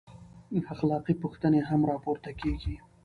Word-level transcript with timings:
اخلاقي 0.73 1.13
پوښتنې 1.21 1.61
هم 1.69 1.81
راپورته 1.91 2.31
کېږي. 2.41 2.75